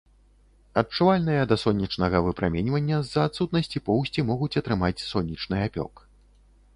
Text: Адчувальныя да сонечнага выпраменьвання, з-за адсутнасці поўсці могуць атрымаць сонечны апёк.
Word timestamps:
Адчувальныя 0.81 1.41
да 1.51 1.57
сонечнага 1.63 2.21
выпраменьвання, 2.27 2.97
з-за 3.09 3.25
адсутнасці 3.29 3.81
поўсці 3.91 4.25
могуць 4.31 4.49
атрымаць 4.63 5.05
сонечны 5.11 5.57
апёк. 5.67 5.93